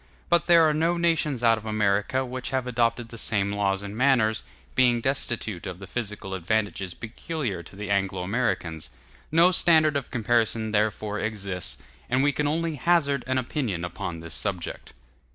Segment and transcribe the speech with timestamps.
[0.29, 3.95] But there are no nations out of America which have adopted the same laws and
[3.95, 4.41] manners,
[4.73, 8.89] being destitute of the physical advantages peculiar to the Anglo Americans.
[9.31, 11.77] No standard of comparison therefore exists,
[12.09, 14.93] and we can only hazard an opinion upon this subject.